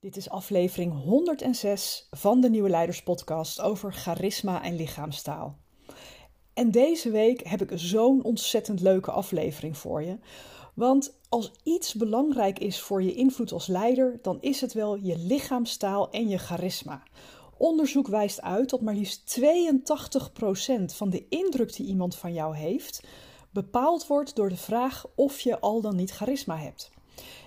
[0.00, 5.58] Dit is aflevering 106 van de Nieuwe Leiders Podcast over charisma en lichaamstaal.
[6.54, 10.18] En deze week heb ik zo'n ontzettend leuke aflevering voor je.
[10.74, 15.18] Want als iets belangrijk is voor je invloed als leider, dan is het wel je
[15.18, 17.02] lichaamstaal en je charisma.
[17.56, 23.02] Onderzoek wijst uit dat maar liefst 82% van de indruk die iemand van jou heeft,
[23.50, 26.90] bepaald wordt door de vraag of je al dan niet charisma hebt.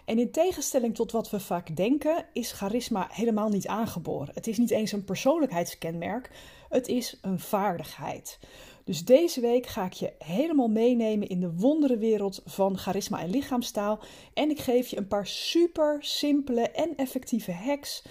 [0.06, 4.34] En in tegenstelling tot wat we vaak denken, is charisma helemaal niet aangeboren.
[4.34, 6.30] Het is niet eens een persoonlijkheidskenmerk,
[6.70, 8.40] het is een vaardigheid.
[8.84, 14.00] Dus deze week ga ik je helemaal meenemen in de wonderenwereld van charisma en lichaamstaal.
[14.34, 18.04] En ik geef je een paar super simpele en effectieve hacks.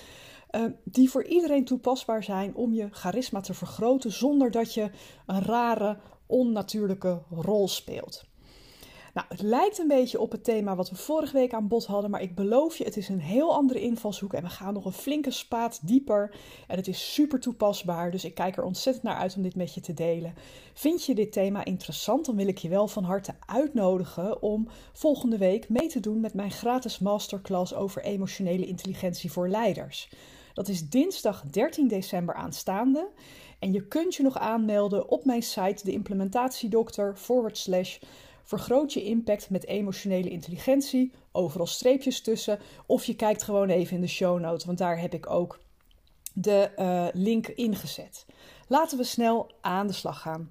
[0.51, 4.91] Uh, die voor iedereen toepasbaar zijn om je charisma te vergroten zonder dat je
[5.27, 8.25] een rare, onnatuurlijke rol speelt.
[9.19, 12.11] Nou, het lijkt een beetje op het thema wat we vorige week aan bod hadden,
[12.11, 14.93] maar ik beloof je, het is een heel andere invalshoek en we gaan nog een
[14.93, 16.35] flinke spaat dieper.
[16.67, 19.75] En het is super toepasbaar, dus ik kijk er ontzettend naar uit om dit met
[19.75, 20.35] je te delen.
[20.75, 25.39] Vind je dit thema interessant, dan wil ik je wel van harte uitnodigen om volgende
[25.39, 30.09] week mee te doen met mijn gratis masterclass over emotionele intelligentie voor leiders.
[30.55, 33.09] Dat is dinsdag 13 december aanstaande.
[33.59, 37.17] En je kunt je nog aanmelden op mijn site, de implementatiedokter,
[37.53, 37.99] slash
[38.49, 42.59] Vergroot je impact met emotionele intelligentie, overal streepjes tussen.
[42.87, 45.59] Of je kijkt gewoon even in de show notes, want daar heb ik ook
[46.33, 48.27] de uh, link ingezet.
[48.69, 50.51] Laten we snel aan de slag gaan.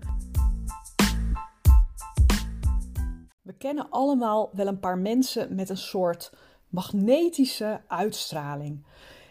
[3.41, 6.33] We kennen allemaal wel een paar mensen met een soort
[6.69, 8.85] magnetische uitstraling.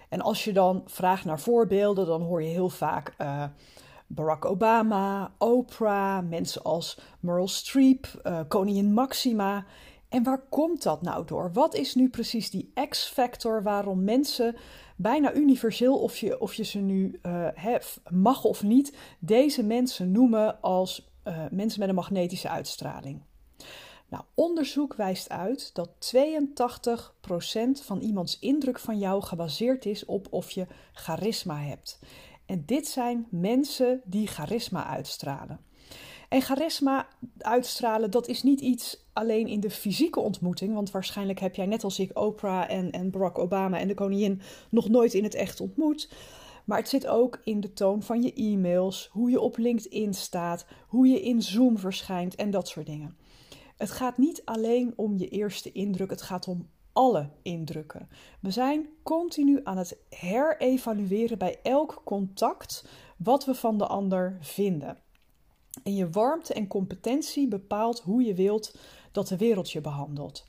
[0.09, 3.45] En als je dan vraagt naar voorbeelden, dan hoor je heel vaak uh,
[4.07, 9.65] Barack Obama, Oprah, mensen als Meryl Streep, uh, koningin Maxima.
[10.09, 11.53] En waar komt dat nou door?
[11.53, 14.57] Wat is nu precies die X-factor waarom mensen
[14.97, 17.77] bijna universeel, of je, of je ze nu uh,
[18.09, 21.09] mag of niet, deze mensen noemen als
[21.51, 23.23] mensen met een magnetische uitstraling?
[24.11, 30.51] Nou, onderzoek wijst uit dat 82% van iemands indruk van jou gebaseerd is op of
[30.51, 31.99] je charisma hebt.
[32.47, 35.61] En dit zijn mensen die charisma uitstralen.
[36.29, 40.75] En charisma uitstralen, dat is niet iets alleen in de fysieke ontmoeting.
[40.75, 44.41] Want waarschijnlijk heb jij net als ik Oprah en, en Barack Obama en de koningin
[44.71, 46.11] nog nooit in het echt ontmoet.
[46.65, 50.67] Maar het zit ook in de toon van je e-mails, hoe je op LinkedIn staat,
[50.89, 53.17] hoe je in Zoom verschijnt en dat soort dingen.
[53.81, 58.09] Het gaat niet alleen om je eerste indruk, het gaat om alle indrukken.
[58.41, 62.85] We zijn continu aan het herevalueren bij elk contact
[63.17, 64.99] wat we van de ander vinden.
[65.83, 68.79] En je warmte en competentie bepaalt hoe je wilt
[69.13, 70.47] dat de wereld je behandelt.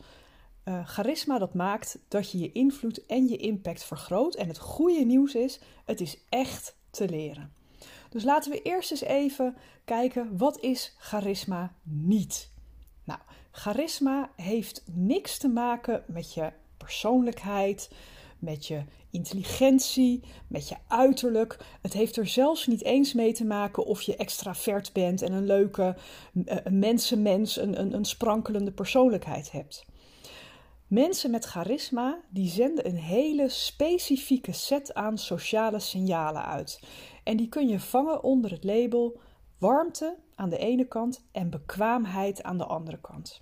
[0.66, 4.36] Uh, charisma dat maakt dat je je invloed en je impact vergroot.
[4.36, 7.54] En het goede nieuws is, het is echt te leren.
[8.10, 9.56] Dus laten we eerst eens even
[9.86, 12.50] kijken, wat is charisma niet?
[13.52, 17.90] Charisma heeft niks te maken met je persoonlijkheid,
[18.40, 21.58] met je intelligentie, met je uiterlijk.
[21.82, 25.46] Het heeft er zelfs niet eens mee te maken of je extravert bent en een
[25.46, 25.96] leuke
[26.34, 29.86] uh, mensenmens, een, een, een sprankelende persoonlijkheid hebt.
[30.88, 36.80] Mensen met charisma die zenden een hele specifieke set aan sociale signalen uit.
[37.24, 39.20] En die kun je vangen onder het label
[39.62, 43.42] warmte aan de ene kant en bekwaamheid aan de andere kant.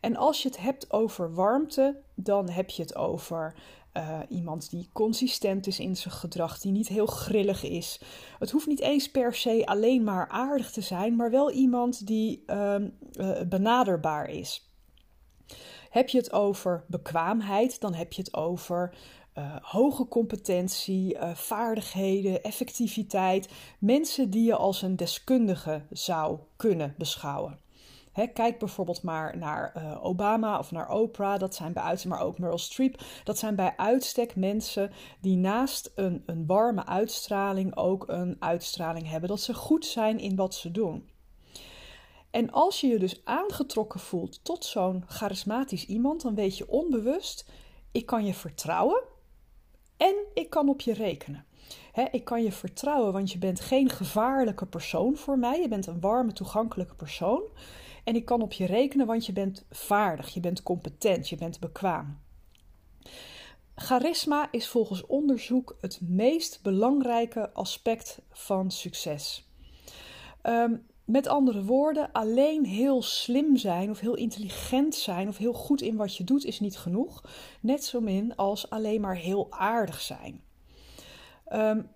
[0.00, 3.54] En als je het hebt over warmte, dan heb je het over
[3.96, 8.00] uh, iemand die consistent is in zijn gedrag, die niet heel grillig is.
[8.38, 12.42] Het hoeft niet eens per se alleen maar aardig te zijn, maar wel iemand die
[12.46, 12.74] uh,
[13.12, 14.65] uh, benaderbaar is.
[15.96, 18.94] Heb je het over bekwaamheid, dan heb je het over
[19.38, 23.48] uh, hoge competentie, uh, vaardigheden, effectiviteit.
[23.78, 27.58] Mensen die je als een deskundige zou kunnen beschouwen.
[28.34, 32.38] Kijk bijvoorbeeld maar naar uh, Obama of naar Oprah, dat zijn bij uitstek, maar ook
[32.38, 33.02] Meryl Streep.
[33.24, 34.90] Dat zijn bij uitstek mensen
[35.20, 40.36] die naast een, een warme uitstraling ook een uitstraling hebben dat ze goed zijn in
[40.36, 41.08] wat ze doen.
[42.36, 47.50] En als je je dus aangetrokken voelt tot zo'n charismatisch iemand, dan weet je onbewust:
[47.92, 49.02] ik kan je vertrouwen
[49.96, 51.44] en ik kan op je rekenen.
[52.10, 55.60] ik kan je vertrouwen, want je bent geen gevaarlijke persoon voor mij.
[55.60, 57.42] Je bent een warme, toegankelijke persoon.
[58.04, 61.60] En ik kan op je rekenen, want je bent vaardig, je bent competent, je bent
[61.60, 62.20] bekwaam.
[63.74, 69.50] Charisma is volgens onderzoek het meest belangrijke aspect van succes.
[70.42, 75.80] Um, met andere woorden, alleen heel slim zijn of heel intelligent zijn of heel goed
[75.80, 77.24] in wat je doet is niet genoeg.
[77.60, 80.42] Net zo min als alleen maar heel aardig zijn.
[81.52, 81.90] Um,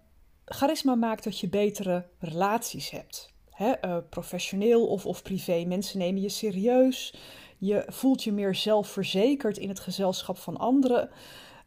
[0.45, 3.33] charisma maakt dat je betere relaties hebt.
[3.61, 5.65] uh, professioneel of, of privé.
[5.65, 7.15] Mensen nemen je serieus.
[7.59, 11.11] Je voelt je meer zelfverzekerd in het gezelschap van anderen.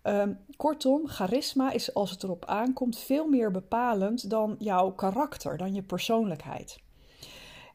[0.03, 5.73] Um, kortom, charisma is als het erop aankomt veel meer bepalend dan jouw karakter, dan
[5.73, 6.82] je persoonlijkheid.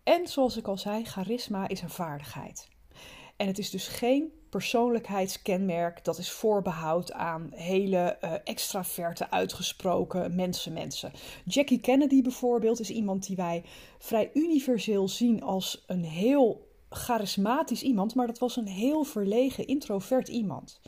[0.08, 2.68] En zoals ik al zei, charisma is een vaardigheid.
[3.36, 10.72] En het is dus geen persoonlijkheidskenmerk dat is voorbehoud aan hele uh, extraverte, uitgesproken mensen,
[10.72, 11.12] mensen.
[11.44, 13.64] Jackie Kennedy bijvoorbeeld is iemand die wij
[13.98, 20.28] vrij universeel zien als een heel charismatisch iemand, maar dat was een heel verlegen, introvert
[20.28, 20.80] iemand.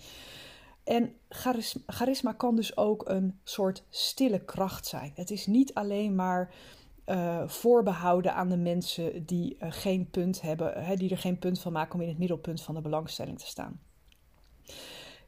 [0.85, 1.15] En
[1.87, 5.13] charisma kan dus ook een soort stille kracht zijn.
[5.15, 6.55] Het is niet alleen maar
[7.11, 11.61] uh, voorbehouden aan de mensen die, uh, geen punt hebben, hè, die er geen punt
[11.61, 13.81] van maken om in het middelpunt van de belangstelling te staan.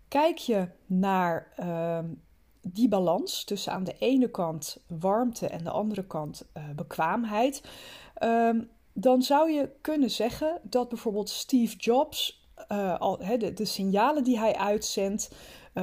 [0.09, 1.99] Kijk je naar uh,
[2.61, 7.63] die balans tussen aan de ene kant warmte en de andere kant uh, bekwaamheid,
[8.15, 8.61] ehm,
[8.93, 12.51] dan zou je kunnen zeggen dat bijvoorbeeld Steve Jobs,
[12.99, 15.35] al, hè, de, de, signalen die hij uitzendt,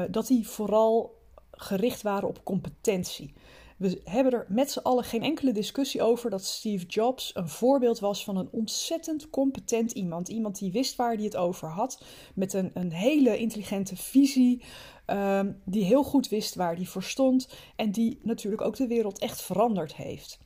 [0.09, 3.33] dat die vooral gericht waren op competentie.
[3.79, 7.99] We hebben er met z'n allen geen enkele discussie over dat Steve Jobs een voorbeeld
[7.99, 10.29] was van een ontzettend competent iemand.
[10.29, 12.03] Iemand die wist waar hij het over had,
[12.35, 14.63] met een, een hele intelligente visie,
[15.07, 19.19] um, die heel goed wist waar hij voor stond en die natuurlijk ook de wereld
[19.19, 20.39] echt veranderd heeft.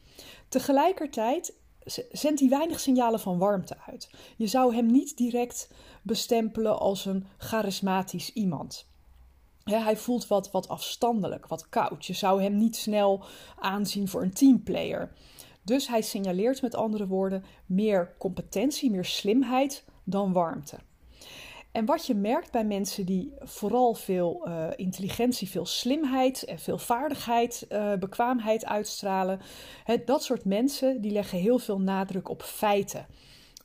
[0.50, 1.54] Tegelijkertijd
[2.12, 4.10] zendt hij weinig signalen van warmte uit.
[4.38, 5.70] Je zou hem niet direct
[6.04, 8.92] bestempelen als een charismatisch iemand
[9.64, 12.06] hij voelt wat, wat afstandelijk, wat koud.
[12.06, 13.24] Je zou hem niet snel
[13.60, 15.12] aanzien voor een teamplayer.
[15.62, 20.78] Dus hij signaleert met andere woorden meer competentie, meer slimheid dan warmte.
[21.72, 26.78] En wat je merkt bij mensen die vooral veel uh, intelligentie, veel slimheid en veel
[26.78, 29.40] vaardigheid, uh, bekwaamheid uitstralen,
[30.06, 33.06] dat soort mensen die leggen heel veel nadruk op feiten,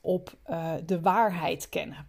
[0.01, 2.07] op uh, de waarheid kennen.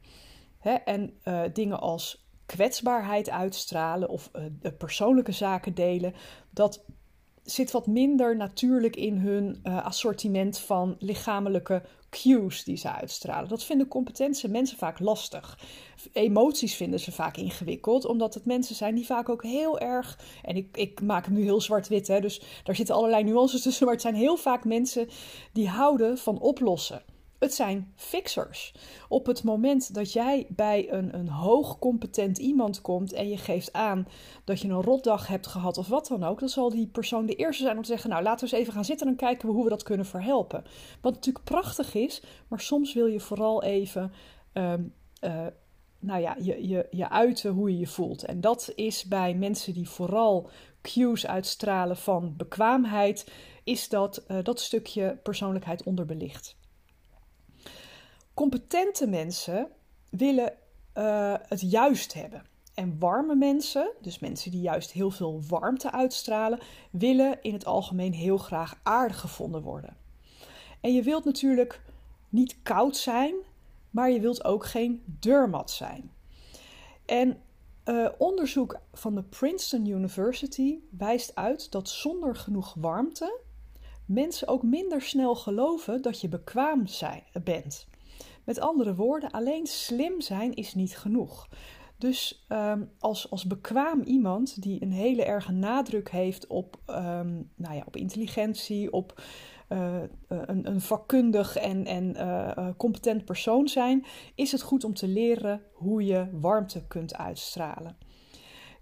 [0.84, 1.14] en
[1.52, 6.14] dingen als kwetsbaarheid uitstralen of uh, persoonlijke zaken delen,
[6.50, 6.84] dat
[7.42, 13.48] zit wat minder natuurlijk in hun uh, assortiment van lichamelijke cues die ze uitstralen.
[13.48, 15.58] Dat vinden competente mensen vaak lastig.
[16.12, 20.18] Emoties vinden ze vaak ingewikkeld, omdat het mensen zijn die vaak ook heel erg.
[20.42, 23.84] En ik, ik maak hem nu heel zwart-wit, dus daar zitten allerlei nuances tussen.
[23.84, 25.08] Maar het zijn heel vaak mensen
[25.52, 27.02] die houden van oplossen.
[27.40, 28.74] Het zijn fixers.
[29.08, 34.06] Op het moment dat jij bij een, een hoogcompetent iemand komt en je geeft aan
[34.44, 37.34] dat je een rotdag hebt gehad of wat dan ook, dan zal die persoon de
[37.34, 39.64] eerste zijn om te zeggen: Nou, laten we eens even gaan zitten en kijken hoe
[39.64, 40.64] we dat kunnen verhelpen.
[41.00, 44.12] Wat natuurlijk prachtig is, maar soms wil je vooral even.
[44.52, 45.46] Um, uh,
[45.98, 48.24] nou ja, je, je, je uiten hoe je je voelt.
[48.24, 50.50] En dat is bij mensen die vooral
[50.82, 53.32] cues uitstralen van bekwaamheid,
[53.64, 56.58] is dat uh, dat stukje persoonlijkheid onderbelicht.
[58.40, 59.68] Competente mensen
[60.10, 60.52] willen
[60.98, 62.46] uh, het juist hebben.
[62.74, 66.58] En warme mensen, dus mensen die juist heel veel warmte uitstralen,
[66.90, 69.96] willen in het algemeen heel graag aardig gevonden worden.
[70.80, 71.80] En je wilt natuurlijk
[72.28, 73.34] niet koud zijn,
[73.90, 76.10] maar je wilt ook geen deurmat zijn.
[77.06, 77.42] En
[77.84, 83.40] uh, onderzoek van de Princeton University wijst uit dat zonder genoeg warmte
[84.04, 87.88] mensen ook minder snel geloven dat je bekwaam zijn, bent.
[88.44, 91.48] Met andere woorden, alleen slim zijn is niet genoeg.
[91.98, 97.74] Dus um, als, als bekwaam iemand die een hele erge nadruk heeft op, um, nou
[97.74, 99.22] ja, op intelligentie, op
[99.68, 104.04] uh, een, een, vakkundig en, en uh, competent persoon zijn,
[104.34, 107.96] is het goed om te leren hoe je warmte kunt uitstralen.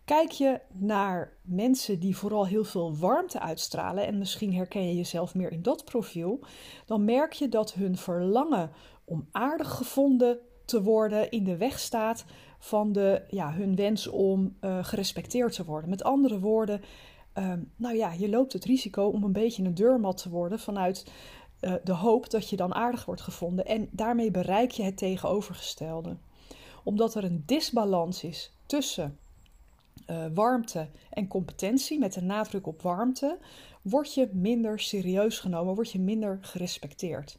[0.05, 5.35] Kijk je naar mensen die vooral heel veel warmte uitstralen, en misschien herken je jezelf
[5.35, 6.41] meer in dat profiel,
[6.87, 8.71] dan merk je dat hun verlangen
[9.09, 12.25] om aardig gevonden te worden in de weg staat
[12.59, 15.91] van de, ja, hun wens om uh, gerespecteerd te worden.
[15.91, 16.81] Met andere woorden,
[17.38, 21.07] uh, nou ja, je loopt het risico om een beetje een deurmat te worden vanuit
[21.61, 23.67] uh, de hoop dat je dan aardig wordt gevonden.
[23.67, 26.17] En daarmee bereik je het tegenovergestelde.
[26.85, 29.19] Omdat er een disbalans is tussen
[30.11, 33.38] uh, warmte en competentie, met een nadruk op warmte,
[33.83, 37.38] word je minder serieus genomen, word je minder gerespecteerd.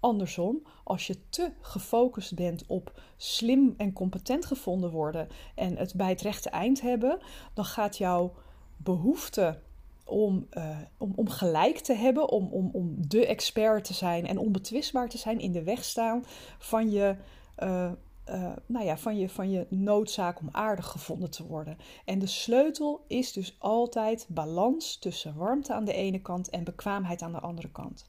[0.00, 6.08] Andersom, als je te gefocust bent op slim en competent gevonden worden en het bij
[6.08, 7.18] het rechte eind hebben,
[7.54, 8.34] dan gaat jouw
[8.76, 9.58] behoefte
[10.04, 14.38] om, uh, om, om gelijk te hebben, om, om, om de expert te zijn en
[14.38, 16.24] onbetwistbaar te zijn, in de weg staan
[16.58, 17.16] van je,
[17.58, 17.92] uh,
[18.30, 21.78] uh, nou ja, van je, van je noodzaak om aardig gevonden te worden.
[22.04, 27.22] En de sleutel is dus altijd balans tussen warmte aan de ene kant en bekwaamheid
[27.22, 28.08] aan de andere kant.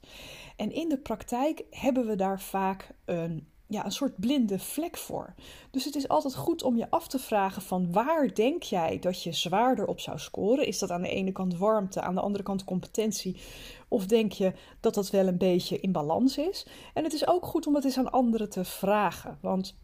[0.56, 5.34] En in de praktijk hebben we daar vaak een ja, een soort blinde vlek voor.
[5.70, 9.22] Dus het is altijd goed om je af te vragen van waar denk jij dat
[9.22, 10.66] je zwaarder op zou scoren?
[10.66, 13.40] Is dat aan de ene kant warmte, aan de andere kant competentie?
[13.88, 16.66] Of denk je dat dat wel een beetje in balans is?
[16.94, 19.38] En het is ook goed om het eens aan anderen te vragen.
[19.40, 19.76] Want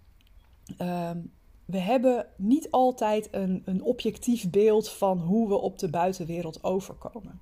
[0.76, 1.20] ehm,
[1.64, 7.40] we hebben niet altijd een, een objectief beeld van hoe we op de buitenwereld overkomen.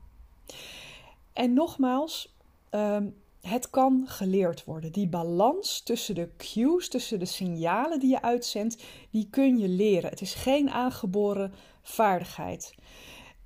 [1.32, 2.36] En nogmaals,
[2.70, 3.08] ehm,
[3.40, 4.92] het kan geleerd worden.
[4.92, 10.10] Die balans tussen de cues, tussen de signalen die je uitzendt, die kun je leren.
[10.10, 11.52] Het is geen aangeboren
[11.82, 12.74] vaardigheid.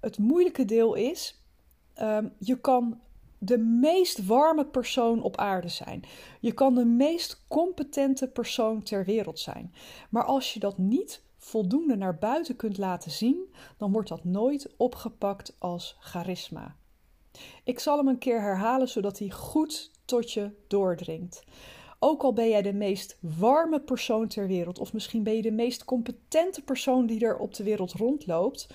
[0.01, 1.43] Het moeilijke deel is,
[2.01, 3.01] um, je kan
[3.39, 6.03] de meest warme persoon op aarde zijn.
[6.41, 9.75] Je kan de meest competente persoon ter wereld zijn.
[10.11, 14.75] Maar als je dat niet voldoende naar buiten kunt laten zien, dan wordt dat nooit
[14.77, 16.77] opgepakt als charisma.
[17.65, 21.45] Ik zal hem een keer herhalen zodat hij goed tot je doordringt.
[21.99, 25.51] Ook al ben jij de meest warme persoon ter wereld, of misschien ben je de
[25.51, 28.67] meest competente persoon die er op de wereld rondloopt,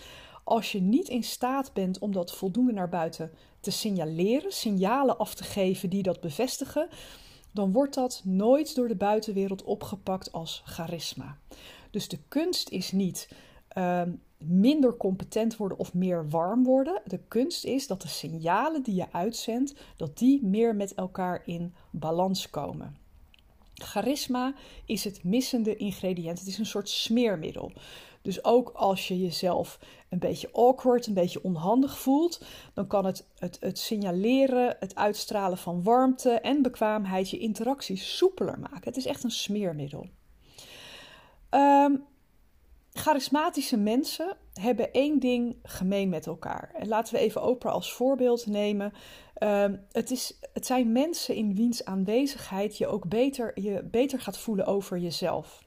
[0.44, 5.36] als je niet in staat bent om dat voldoende naar buiten te signaleren, signalen af
[5.36, 6.88] te geven die dat bevestigen,
[7.52, 11.38] dan wordt dat nooit door de buitenwereld opgepakt als charisma.
[11.92, 13.30] Dus de kunst is niet
[13.78, 14.02] uh,
[14.38, 17.02] minder competent worden of meer warm worden.
[17.06, 21.74] De kunst is dat de signalen die je uitzendt, dat die meer met elkaar in
[21.90, 22.98] balans komen.
[23.74, 24.54] Charisma
[24.86, 26.40] is het missende ingrediënt.
[26.40, 27.72] Het is een soort smeermiddel.
[28.24, 33.28] Dus ook als je jezelf een beetje awkward, een beetje onhandig voelt, dan kan het,
[33.38, 38.84] het, het signaleren, het uitstralen van warmte en bekwaamheid je interacties soepeler maken.
[38.84, 40.08] Het is echt een smeermiddel.
[41.50, 42.06] Um,
[42.94, 46.72] charismatische mensen hebben één ding gemeen met elkaar.
[46.78, 48.94] En laten we even Oprah als voorbeeld nemen.
[49.34, 54.38] Ehm, het, is, het zijn mensen in wiens aanwezigheid je ook beter, je beter gaat
[54.38, 55.64] voelen over jezelf.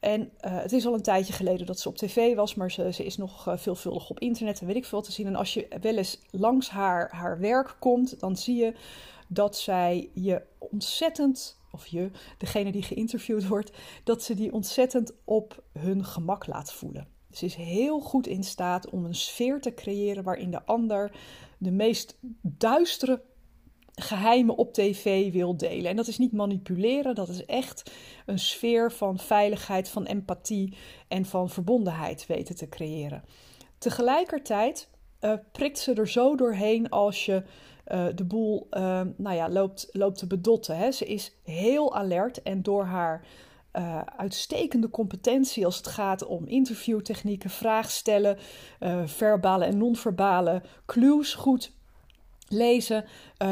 [0.00, 2.92] En uh, het is al een tijdje geleden dat ze op tv was, maar ze,
[2.92, 5.26] ze is nog uh, veelvuldig op internet en weet ik veel te zien.
[5.26, 8.74] En als je wel eens langs haar, haar werk komt, dan zie je
[9.28, 13.70] dat zij je ontzettend of je, degene die geïnterviewd wordt,
[14.04, 17.08] dat ze die ontzettend op hun gemak laat voelen.
[17.30, 21.12] Ze is heel goed in staat om een sfeer te creëren waarin de ander
[21.58, 23.22] de meest duistere
[24.00, 25.90] geheimen op tv wil delen.
[25.90, 27.90] En dat is niet manipuleren, dat is echt
[28.26, 30.76] een sfeer van veiligheid, van empathie
[31.08, 33.24] en van verbondenheid weten te creëren.
[33.78, 34.88] Tegelijkertijd
[35.20, 37.42] uh, prikt ze er zo doorheen als je
[37.88, 40.76] uh, de boel uh, nou ja, loopt, loopt te bedotten.
[40.76, 40.90] Hè.
[40.90, 43.26] Ze is heel alert en door haar
[44.16, 48.38] uitstekende competentie als het gaat om interviewtechnieken, vraagstellen,
[49.04, 51.72] verbale en non-verbale clues goed
[52.48, 53.04] lezen,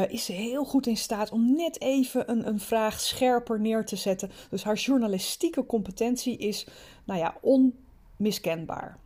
[0.09, 3.95] is ze heel goed in staat om net even een, een vraag scherper neer te
[3.95, 4.31] zetten.
[4.49, 6.67] Dus haar journalistieke competentie is,
[7.05, 8.99] nou ja, onmiskenbaar.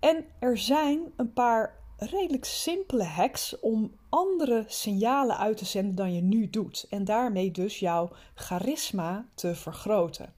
[0.00, 6.14] En er zijn een paar redelijk simpele hacks om andere signalen uit te zenden dan
[6.14, 6.86] je nu doet.
[6.90, 10.34] En daarmee dus jouw charisma te vergroten.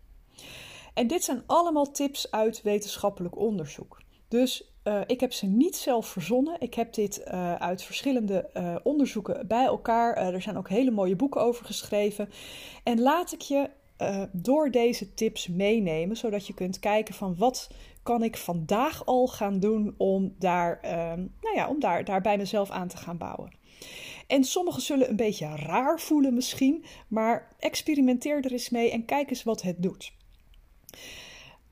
[0.95, 4.03] En dit zijn allemaal tips uit wetenschappelijk onderzoek.
[4.29, 6.57] Dus uh, ik heb ze niet zelf verzonnen.
[6.61, 10.17] Ik heb dit uh, uit verschillende uh, onderzoeken bij elkaar.
[10.17, 12.29] er zijn ook hele mooie boeken over geschreven.
[12.85, 13.71] En laat ik je
[14.33, 17.69] door deze tips meenemen, zodat je kunt kijken van wat
[18.03, 22.37] kan ik vandaag al gaan doen om daar, ehm, nou ja, om daar, daar bij
[22.37, 23.51] mezelf aan te gaan bouwen.
[24.27, 29.31] En sommigen zullen een beetje raar voelen misschien, maar experimenteer er eens mee en kijk
[29.31, 30.13] eens wat het doet.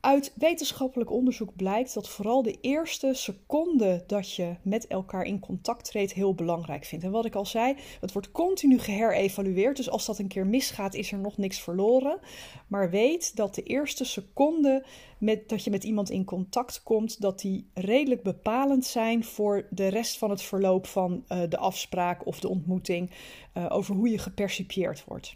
[0.01, 5.85] Uit wetenschappelijk onderzoek blijkt dat vooral de eerste seconde dat je met elkaar in contact
[5.85, 7.05] treedt heel belangrijk vindt.
[7.05, 9.77] En wat ik al zei, het wordt continu geherevalueerd.
[9.77, 12.19] Dus als dat een keer misgaat, is er nog niks verloren.
[12.67, 14.85] Maar weet dat de eerste seconde
[15.17, 19.87] met, dat je met iemand in contact komt, dat die redelijk bepalend zijn voor de
[19.87, 23.11] rest van het verloop van uh, de afspraak of de ontmoeting,
[23.57, 25.35] uh, over hoe je gepercipieerd wordt.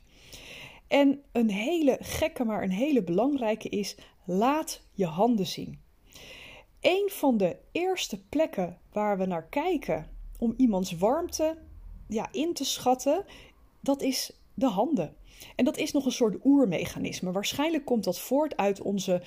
[0.88, 5.79] En een hele gekke, maar een hele belangrijke is: laat je handen zien.
[6.82, 11.58] Een van de eerste plekken waar we naar kijken om iemands warmte
[12.08, 13.25] ja, in te schatten,
[13.79, 15.15] dat is de handen.
[15.55, 17.32] En dat is nog een soort oermechanisme.
[17.32, 19.22] Waarschijnlijk komt dat voort uit onze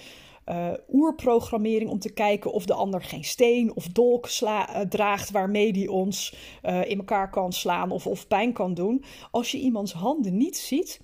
[0.47, 5.31] uh, oerprogrammering om te kijken of de ander geen steen of dolk sla, uh, draagt
[5.31, 9.05] waarmee die ons uh, in elkaar kan slaan of, of pijn kan doen.
[9.31, 11.01] Als je iemands handen niet ziet,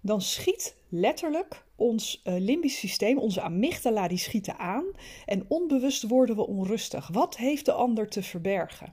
[0.00, 4.84] dan schiet letterlijk ons uh, limbisch systeem, onze amygdala, die schieten aan
[5.26, 7.08] en onbewust worden we onrustig.
[7.08, 8.92] Wat heeft de ander te verbergen?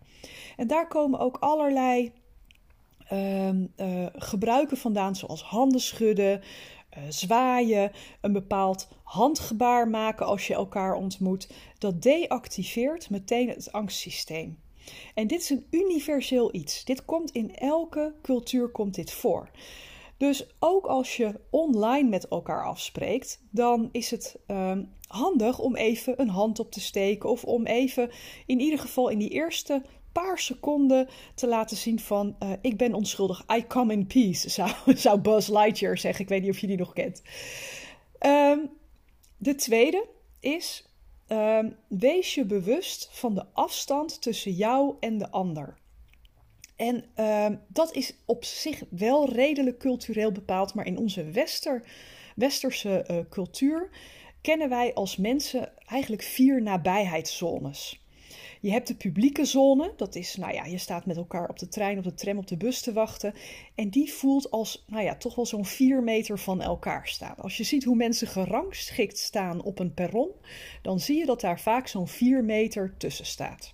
[0.57, 2.11] En daar komen ook allerlei
[3.11, 6.41] uh, uh, gebruiken vandaan, zoals handen schudden,
[6.97, 11.49] uh, zwaaien, een bepaald handgebaar maken als je elkaar ontmoet.
[11.77, 14.59] Dat deactiveert meteen het angstsysteem.
[15.13, 16.83] En dit is een universeel iets.
[16.83, 19.49] Dit komt in elke cultuur komt dit voor.
[20.17, 26.21] Dus ook als je online met elkaar afspreekt, dan is het um, handig om even
[26.21, 28.11] een hand op te steken of om even
[28.45, 29.81] in ieder geval in die eerste
[30.11, 34.71] paar seconden te laten zien van uh, ik ben onschuldig, I come in peace, zou,
[35.05, 36.23] zou Buzz Lightyear zeggen.
[36.23, 37.21] Ik weet niet of je die nog kent.
[38.19, 38.69] Um,
[39.37, 40.07] de tweede
[40.39, 40.85] is,
[41.27, 45.77] um, wees je bewust van de afstand tussen jou en de ander.
[46.75, 51.83] En uh, dat is op zich wel redelijk cultureel bepaald, maar in onze wester,
[52.35, 53.89] westerse uh, cultuur
[54.41, 57.99] kennen wij als mensen eigenlijk vier nabijheidszones.
[58.61, 61.67] Je hebt de publieke zone, dat is, nou ja, je staat met elkaar op de
[61.67, 63.33] trein, op de tram, op de bus te wachten.
[63.75, 67.35] En die voelt als, nou ja, toch wel zo'n vier meter van elkaar staan.
[67.35, 70.31] Als je ziet hoe mensen gerangschikt staan op een perron,
[70.81, 73.73] dan zie je dat daar vaak zo'n vier meter tussen staat.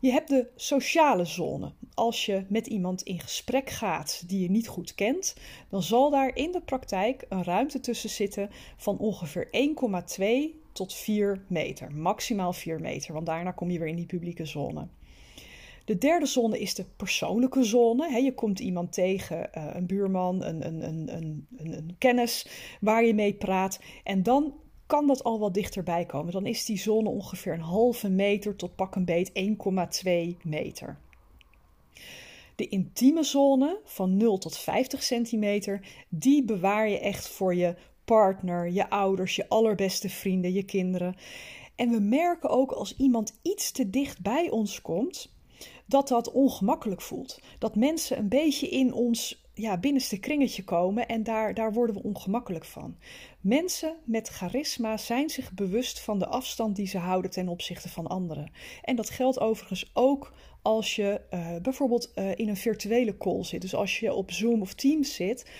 [0.00, 1.72] Je hebt de sociale zone.
[1.94, 5.36] Als je met iemand in gesprek gaat die je niet goed kent,
[5.68, 9.48] dan zal daar in de praktijk een ruimte tussen zitten van ongeveer
[10.54, 11.92] 1,2 tot 4 meter.
[11.92, 14.88] Maximaal 4 meter, want daarna kom je weer in die publieke zone.
[15.84, 18.22] De derde zone is de persoonlijke zone.
[18.22, 22.46] je komt iemand tegen, eh, een buurman, een, een, een, een, een kennis
[22.80, 23.80] waar je mee praat.
[24.04, 24.54] En dan
[24.90, 26.32] kan dat al wat dichterbij komen.
[26.32, 29.30] Dan is die zone ongeveer een halve meter tot pak een beet
[30.04, 30.98] 1,2 meter.
[32.56, 37.74] De intieme zone van 0 tot 50 centimeter, die bewaar je echt voor je
[38.04, 41.16] partner, je ouders, je allerbeste vrienden, je kinderen.
[41.76, 45.32] En we merken ook als iemand iets te dicht bij ons komt,
[45.86, 47.40] dat dat ongemakkelijk voelt.
[47.58, 52.02] Dat mensen een beetje in ons ja, binnenste kringetje komen en daar, daar worden we
[52.02, 52.96] ongemakkelijk van.
[53.40, 58.06] Mensen met charisma zijn zich bewust van de afstand die ze houden ten opzichte van
[58.06, 58.52] anderen.
[58.82, 63.60] En dat geldt overigens ook als je uh, bijvoorbeeld uh, in een virtuele call zit.
[63.60, 65.50] Dus als je op Zoom of Teams zit.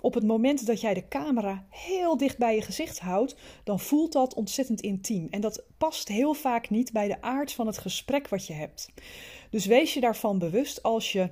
[0.00, 4.12] Op het moment dat jij de camera heel dicht bij je gezicht houdt, dan voelt
[4.12, 5.26] dat ontzettend intiem.
[5.30, 8.88] En dat past heel vaak niet bij de aard van het gesprek wat je hebt.
[9.50, 11.30] Dus wees je daarvan bewust als je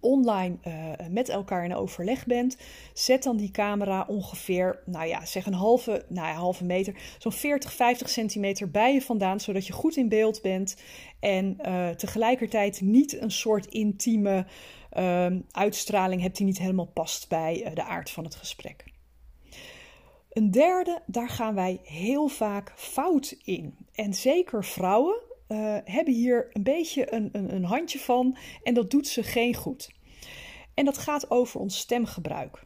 [0.00, 2.56] online uh, met elkaar in overleg bent,
[2.92, 7.32] zet dan die camera ongeveer, nou ja, zeg een halve, nou ja, halve meter, zo'n
[7.32, 10.76] 40, 50 centimeter bij je vandaan, zodat je goed in beeld bent
[11.20, 14.46] en uh, tegelijkertijd niet een soort intieme
[14.98, 18.84] uh, uitstraling hebt die niet helemaal past bij uh, de aard van het gesprek.
[20.30, 23.76] Een derde, daar gaan wij heel vaak fout in.
[23.92, 25.22] En zeker vrouwen,
[25.54, 29.54] uh, hebben hier een beetje een, een, een handje van en dat doet ze geen
[29.54, 29.90] goed.
[30.74, 32.64] En dat gaat over ons stemgebruik.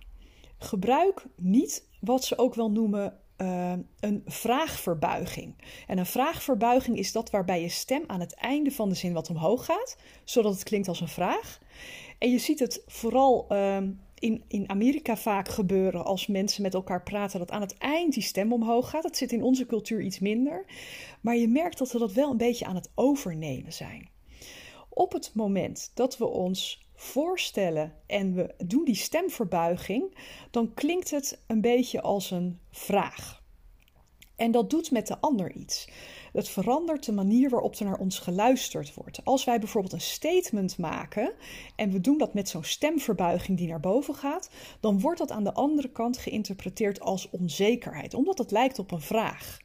[0.58, 5.54] Gebruik niet wat ze ook wel noemen uh, een vraagverbuiging.
[5.86, 9.30] En een vraagverbuiging is dat waarbij je stem aan het einde van de zin wat
[9.30, 11.58] omhoog gaat, zodat het klinkt als een vraag.
[12.18, 13.78] En je ziet het vooral uh,
[14.18, 18.22] in, in Amerika vaak gebeuren als mensen met elkaar praten, dat aan het eind die
[18.22, 19.02] stem omhoog gaat.
[19.02, 20.64] Dat zit in onze cultuur iets minder.
[21.20, 24.08] Maar je merkt dat we dat wel een beetje aan het overnemen zijn.
[24.88, 30.16] Op het moment dat we ons voorstellen en we doen die stemverbuiging,
[30.50, 33.42] dan klinkt het een beetje als een vraag.
[34.36, 35.88] En dat doet met de ander iets.
[36.32, 39.24] Het verandert de manier waarop er naar ons geluisterd wordt.
[39.24, 41.32] Als wij bijvoorbeeld een statement maken
[41.76, 45.44] en we doen dat met zo'n stemverbuiging die naar boven gaat, dan wordt dat aan
[45.44, 49.58] de andere kant geïnterpreteerd als onzekerheid, omdat het lijkt op een vraag.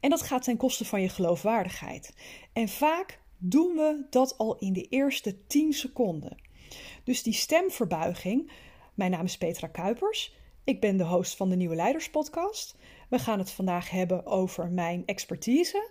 [0.00, 2.14] En dat gaat ten koste van je geloofwaardigheid.
[2.52, 6.36] En vaak doen we dat al in de eerste 10 seconden.
[7.04, 8.50] Dus die stemverbuiging.
[8.94, 10.34] Mijn naam is Petra Kuipers.
[10.64, 12.76] Ik ben de host van de Nieuwe Leiders Podcast.
[13.08, 15.90] We gaan het vandaag hebben over mijn expertise.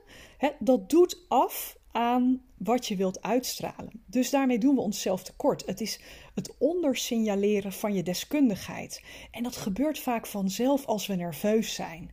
[0.59, 4.03] dat doet af aan wat je wilt uitstralen.
[4.05, 5.65] Dus daarmee doen we onszelf tekort.
[5.65, 5.99] Het is
[6.33, 9.03] het ondersignaleren van je deskundigheid.
[9.31, 12.11] En dat gebeurt vaak vanzelf als we nerveus zijn.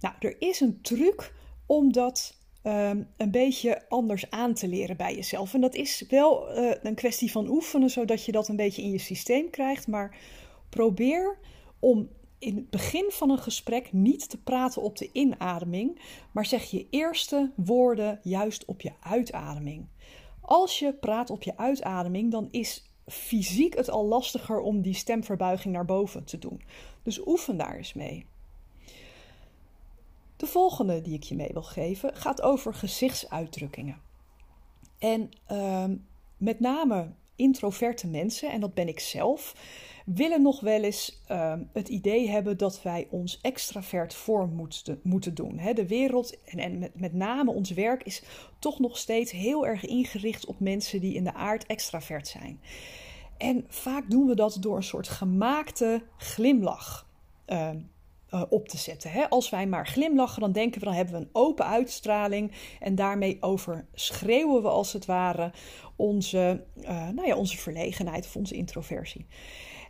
[0.00, 1.34] Nou, er is een truc
[1.66, 5.54] om dat ehm, een beetje anders aan te leren bij jezelf.
[5.54, 8.90] En dat is wel eh, een kwestie van oefenen, zodat je dat een beetje in
[8.90, 9.86] je systeem krijgt.
[9.86, 10.16] Maar
[10.68, 11.38] probeer
[11.78, 12.08] om
[12.46, 16.00] in het begin van een gesprek niet te praten op de inademing,
[16.32, 19.86] maar zeg je eerste woorden juist op je uitademing.
[20.40, 25.74] Als je praat op je uitademing, dan is fysiek het al lastiger om die stemverbuiging
[25.74, 26.62] naar boven te doen.
[27.02, 28.26] Dus oefen daar eens mee.
[30.36, 34.00] De volgende die ik je mee wil geven gaat over gezichtsuitdrukkingen.
[34.98, 35.96] En ehm,
[36.36, 39.54] met name introverte mensen, en dat ben ik zelf,
[40.06, 45.34] willen nog wel eens ehm, het idee hebben dat wij ons extravert vorm moeten, moeten
[45.34, 45.60] doen.
[45.74, 48.22] de wereld en, en met, met name ons werk is
[48.58, 52.60] toch nog steeds heel erg ingericht op mensen die in de aard extravert zijn.
[53.36, 57.08] En vaak doen we dat door een soort gemaakte glimlach.
[57.44, 57.78] Ehm,
[58.30, 59.28] uh, op te zetten.
[59.28, 63.36] Als wij maar glimlachen, dan denken we dan hebben we een open uitstraling en daarmee
[63.40, 65.52] overschreeuwen we als het ware
[65.96, 69.26] onze, uh, nou ja, onze verlegenheid of onze introversie.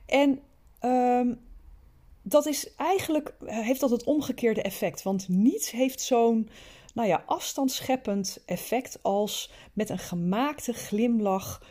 [0.06, 0.40] En
[0.78, 1.34] ehm,
[2.22, 5.02] dat is eigenlijk, eh, heeft dat het omgekeerde effect.
[5.02, 6.48] Want niets heeft zo'n
[6.94, 11.62] nou ja, afstandscheppend effect als met een gemaakte glimlach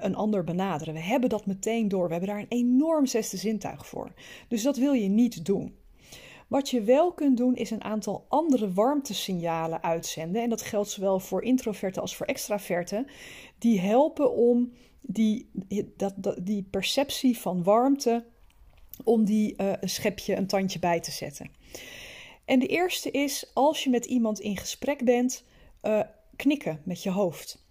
[0.00, 0.94] een ander benaderen.
[0.94, 2.06] We hebben dat meteen door.
[2.06, 4.12] We hebben daar een enorm zesde zintuig voor.
[4.48, 5.79] Dus dat wil je niet doen.
[6.50, 10.42] Wat je wel kunt doen is een aantal andere warmtesignalen uitzenden.
[10.42, 13.06] En dat geldt zowel voor introverten als voor extraverten.
[13.58, 15.50] Die helpen om die,
[15.96, 18.24] dat, die perceptie van warmte,
[19.04, 21.50] om die uh, een schepje, een tandje bij te zetten.
[22.44, 25.44] En de eerste is als je met iemand in gesprek bent,
[25.82, 26.00] uh,
[26.36, 27.64] knikken met je hoofd.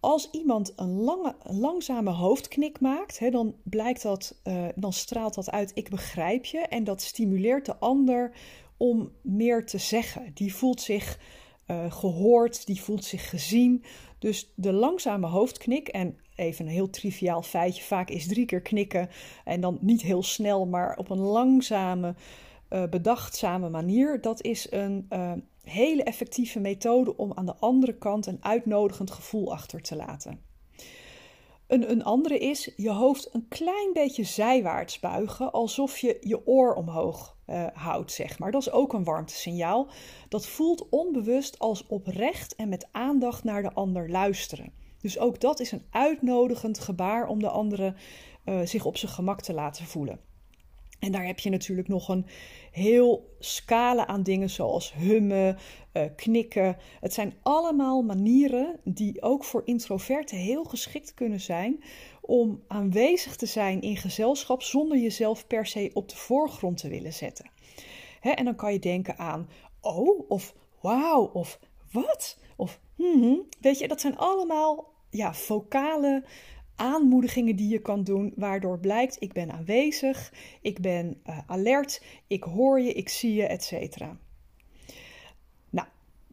[0.00, 5.50] Als iemand een lange, langzame hoofdknik maakt, hè, dan, blijkt dat, uh, dan straalt dat
[5.50, 6.58] uit: ik begrijp je.
[6.58, 8.32] En dat stimuleert de ander
[8.76, 10.30] om meer te zeggen.
[10.34, 11.18] Die voelt zich
[11.66, 13.84] uh, gehoord, die voelt zich gezien.
[14.18, 19.08] Dus de langzame hoofdknik, en even een heel triviaal feitje: vaak is drie keer knikken
[19.44, 22.14] en dan niet heel snel, maar op een langzame,
[22.70, 24.20] uh, bedachtzame manier.
[24.20, 25.08] Dat is een
[25.62, 30.40] hele effectieve methode om aan de andere kant een uitnodigend gevoel achter te laten.
[31.66, 36.74] Een, een andere is je hoofd een klein beetje zijwaarts buigen, alsof je je oor
[36.74, 38.50] omhoog uh, houdt, zeg maar.
[38.50, 39.88] Dat is ook een warmtesignaal.
[40.28, 44.72] Dat voelt onbewust als oprecht en met aandacht naar de ander luisteren.
[45.00, 47.94] Dus ook dat is een uitnodigend gebaar om de andere
[48.44, 50.20] uh, zich op zijn gemak te laten voelen.
[51.00, 52.26] En daar heb je natuurlijk nog een
[52.70, 55.58] heel scala aan dingen zoals hummen,
[55.92, 56.76] uh, knikken.
[57.00, 61.82] Het zijn allemaal manieren die ook voor introverten heel geschikt kunnen zijn
[62.20, 67.12] om aanwezig te zijn in gezelschap zonder jezelf per se op de voorgrond te willen
[67.12, 67.50] zetten.
[68.20, 69.48] En dan kan je denken aan
[69.80, 71.58] oh of wauw of
[71.92, 76.24] wat of hmm, weet je, dat zijn allemaal ja, vocale
[76.80, 82.42] aanmoedigingen die je kan doen, waardoor blijkt ik ben aanwezig, ik ben uh, alert, ik
[82.42, 83.98] hoor je, ik zie je, etc.
[85.70, 85.88] Nou,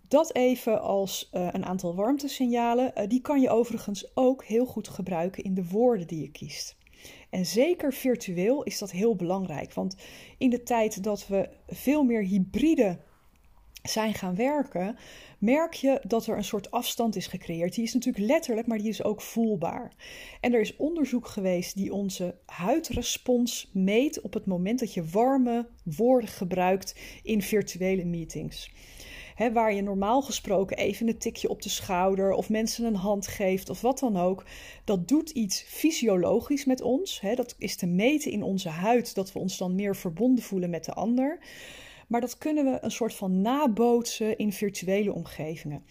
[0.08, 2.92] dat even als uh, een aantal warmtesignalen.
[2.98, 6.78] Uh, die kan je overigens ook heel goed gebruiken in de woorden die je kiest.
[7.30, 9.96] En zeker virtueel is dat heel belangrijk, want
[10.38, 13.00] in de tijd dat we veel meer hybride
[13.90, 14.98] zijn gaan werken,
[15.38, 17.76] merk je dat er een soort afstand is gecreëerd.
[17.76, 19.92] Die is natuurlijk letterlijk, maar die is ook voelbaar.
[20.42, 25.68] En er is onderzoek geweest die onze huidrespons meet op het moment dat je warme
[25.84, 28.72] woorden gebruikt in virtuele meetings.
[29.54, 33.70] waar je normaal gesproken even een tikje op de schouder of mensen een hand geeft
[33.70, 34.44] of wat dan ook.
[34.84, 37.22] Dat doet iets fysiologisch met ons.
[37.36, 40.86] dat is te meten in onze huid dat we ons dan meer verbonden voelen met
[40.86, 41.40] de ander.
[42.08, 45.84] Maar dat kunnen we een soort van nabootsen in virtuele omgevingen.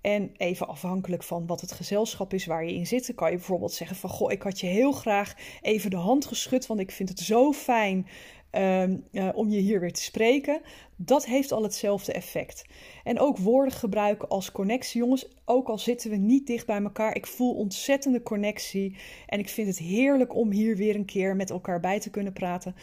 [0.00, 3.72] En even afhankelijk van wat het gezelschap is waar je in zit, kan je bijvoorbeeld
[3.72, 7.08] zeggen van goh, ik had je heel graag even de hand geschud, want ik vind
[7.08, 8.06] het zo fijn
[8.50, 10.60] ehm, eh, om je hier weer te spreken.
[10.96, 12.64] Dat heeft al hetzelfde effect.
[13.04, 15.00] En ook woorden gebruiken als connectie.
[15.00, 18.96] Jongens, ook al zitten we niet dicht bij elkaar, ik voel ontzettende connectie.
[19.26, 22.32] En ik vind het heerlijk om hier weer een keer met elkaar bij te kunnen
[22.32, 22.74] praten.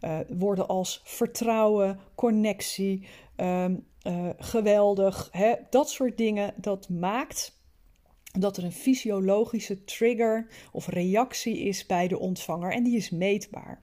[0.00, 3.06] Uh, woorden als vertrouwen, connectie,
[3.36, 5.54] ehm, uh, geweldig, hè?
[5.70, 6.54] dat soort dingen.
[6.56, 7.60] Dat maakt
[8.38, 13.80] dat er een fysiologische trigger of reactie is bij de ontvanger en die is meetbaar.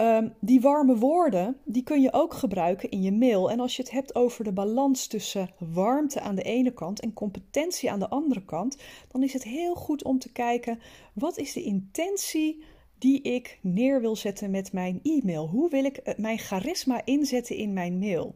[0.00, 3.50] Um, die warme woorden, die kun je ook gebruiken in je mail.
[3.50, 7.12] En als je het hebt over de balans tussen warmte aan de ene kant en
[7.12, 8.76] competentie aan de andere kant,
[9.08, 10.80] dan is het heel goed om te kijken
[11.12, 12.64] wat is de intentie
[12.98, 15.48] die ik neer wil zetten met mijn e-mail.
[15.48, 18.34] Hoe wil ik eh, mijn charisma inzetten in mijn mail?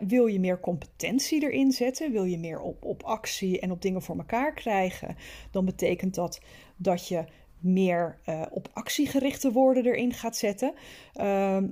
[0.00, 2.12] wil je meer competentie erin zetten?
[2.12, 5.16] Wil je meer op, op actie en op dingen voor elkaar krijgen?
[5.50, 6.40] Dan betekent dat
[6.76, 7.24] dat je
[7.58, 10.74] meer uh, op actiegerichte woorden erin gaat zetten.
[11.20, 11.62] Uh,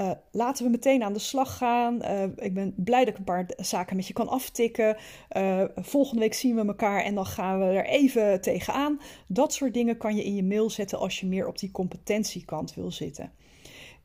[0.00, 2.02] uh, laten we meteen aan de slag gaan.
[2.02, 4.96] Uh, ik ben blij dat ik een paar zaken met je kan aftikken.
[5.36, 9.00] Uh, volgende week zien we elkaar en dan gaan we er even tegenaan.
[9.26, 12.74] Dat soort dingen kan je in je mail zetten als je meer op die competentiekant
[12.74, 13.32] wil zitten.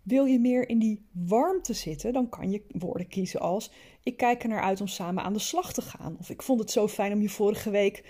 [0.04, 3.72] Wil je meer in die warmte zitten, dan kan je woorden kiezen als:
[4.04, 6.16] Ik kijk er naar uit om samen aan de slag te gaan.
[6.20, 8.04] Of ik vond het zo fijn om je vorige week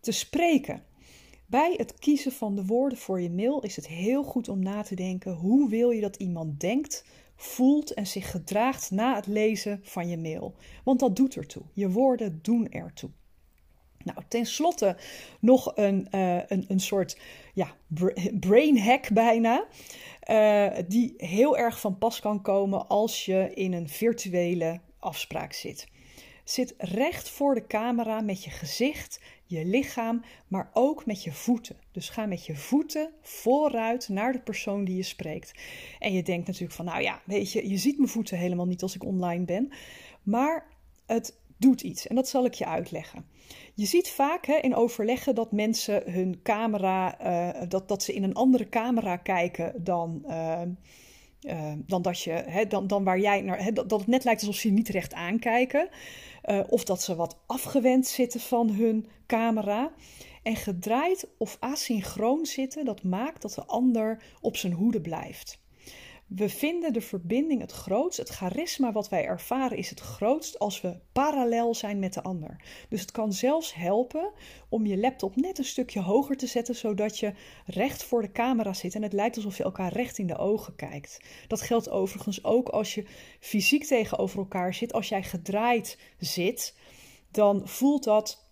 [0.00, 0.82] te spreken.
[1.46, 4.82] Bij het kiezen van de woorden voor je mail is het heel goed om na
[4.82, 7.04] te denken: hoe wil je dat iemand denkt,
[7.40, 10.54] voelt en zich gedraagt na het lezen van je mail?
[10.84, 11.62] Want dat doet ertoe.
[11.72, 13.10] Je woorden doen ertoe.
[14.04, 14.96] Nou, tenslotte
[15.40, 17.20] nog een, uh, een, een soort
[17.54, 17.76] ja,
[18.40, 19.66] brain hack bijna.
[20.30, 25.86] Uh, die heel erg van pas kan komen als je in een virtuele afspraak zit.
[26.48, 31.76] Zit recht voor de camera met je gezicht, je lichaam, maar ook met je voeten.
[31.92, 35.52] Dus ga met je voeten vooruit naar de persoon die je spreekt.
[35.98, 38.82] En je denkt natuurlijk van, nou ja, weet je, je ziet mijn voeten helemaal niet
[38.82, 39.72] als ik online ben.
[40.22, 40.66] Maar
[41.06, 43.26] het doet iets en dat zal ik je uitleggen.
[43.74, 48.22] Je ziet vaak hè, in overleggen dat mensen hun camera, uh, dat, dat ze in
[48.22, 50.62] een andere camera kijken dan, uh,
[51.40, 54.40] uh, dan, dat je, hè, dan, dan waar jij naar, hè, dat, het net lijkt
[54.40, 55.88] alsof ze je niet recht aankijken.
[56.68, 59.92] of dat ze wat afgewend zitten van hun camera.
[60.42, 65.58] En gedraaid of asynchroon zitten, dat maakt dat de ander op zijn hoede blijft.
[66.28, 70.80] We vinden de verbinding het grootst, het charisma wat wij ervaren is het grootst als
[70.80, 72.56] we parallel zijn met de ander.
[72.88, 74.32] Dus het kan zelfs helpen
[74.68, 77.32] om je laptop net een stukje hoger te zetten, zodat je
[77.66, 80.76] recht voor de camera zit en het lijkt alsof je elkaar recht in de ogen
[80.76, 81.20] kijkt.
[81.46, 83.04] Dat geldt overigens ook als je
[83.40, 84.92] fysiek tegenover elkaar zit.
[84.92, 86.74] Als jij gedraaid zit,
[87.30, 88.46] dan voelt dat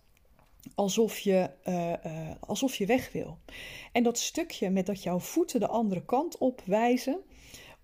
[0.75, 3.37] alsof je, uh, uh, alsof je weg wil.
[3.91, 7.19] En dat stukje met dat jouw voeten de andere kant op wijzen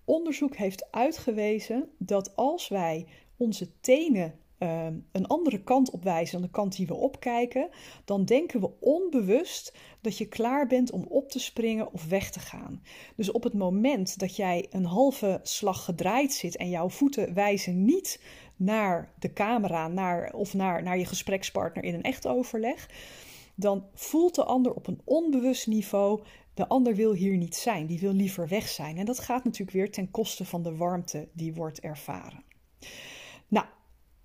[0.04, 6.42] Onderzoek heeft uitgewezen dat als wij onze tenen uh, een andere kant op wijzen dan
[6.42, 7.68] de kant die we opkijken,
[8.04, 12.40] dan denken we onbewust dat je klaar bent om op te springen of weg te
[12.40, 12.82] gaan.
[13.16, 17.84] Dus op het moment dat jij een halve slag gedraaid zit en jouw voeten wijzen
[17.84, 18.20] niet
[18.56, 22.90] naar de camera naar, of naar, naar je gesprekspartner in een echt overleg,
[23.54, 26.22] dan voelt de ander op een onbewust niveau
[26.54, 28.98] de ander wil hier niet zijn, die wil liever weg zijn.
[28.98, 32.44] En dat gaat natuurlijk weer ten koste van de warmte die wordt ervaren.
[33.48, 33.66] Nou,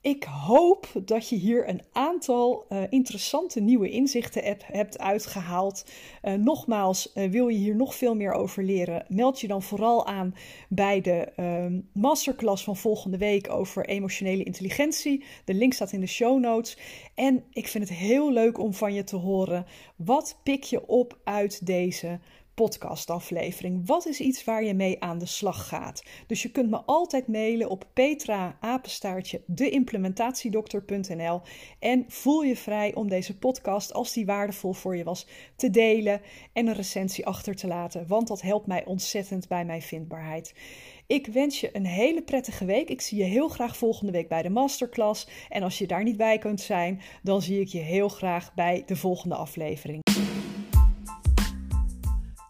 [0.01, 5.85] ik hoop dat je hier een aantal uh, interessante nieuwe inzichten hebt uitgehaald.
[6.23, 9.05] Uh, nogmaals, uh, wil je hier nog veel meer over leren?
[9.07, 10.35] Meld je dan vooral aan
[10.69, 15.23] bij de ehm, masterclass van volgende week over emotionele intelligentie.
[15.45, 16.77] De link staat in de show notes.
[17.15, 19.65] En ik vind het heel leuk om van je te horen.
[19.95, 22.19] Wat pik je op uit deze
[22.59, 23.87] podcastaflevering.
[23.87, 26.03] Wat is iets waar je mee aan de slag gaat?
[26.27, 31.41] Dus je kunt me altijd mailen op petra apenstaartje deimplementatiedokter.nl
[31.79, 36.21] en voel je vrij om deze podcast, als die waardevol voor je was, te delen
[36.53, 40.53] en een recensie achter te laten, want dat helpt mij ontzettend bij mijn vindbaarheid.
[41.07, 42.89] Ik wens je een hele prettige week.
[42.89, 45.27] Ik zie je heel graag volgende week bij de masterclass.
[45.49, 48.83] En als je daar niet bij kunt zijn, dan zie ik je heel graag bij
[48.85, 50.08] de volgende aflevering.